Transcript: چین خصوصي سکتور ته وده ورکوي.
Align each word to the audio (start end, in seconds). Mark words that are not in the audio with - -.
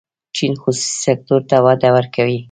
چین 0.35 0.53
خصوصي 0.61 0.97
سکتور 1.05 1.41
ته 1.49 1.57
وده 1.65 1.89
ورکوي. 1.95 2.37